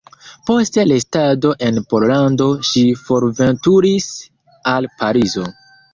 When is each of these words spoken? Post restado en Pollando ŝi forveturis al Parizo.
Post 0.49 0.79
restado 0.91 1.51
en 1.67 1.77
Pollando 1.93 2.47
ŝi 2.71 2.83
forveturis 3.03 4.09
al 4.73 4.89
Parizo. 5.03 5.47